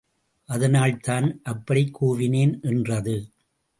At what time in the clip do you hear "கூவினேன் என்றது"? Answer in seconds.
2.03-3.31